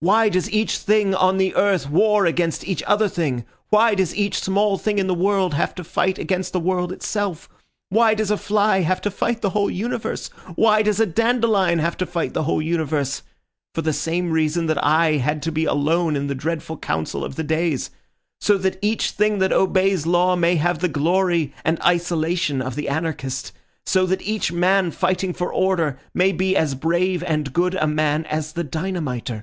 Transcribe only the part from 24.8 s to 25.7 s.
fighting for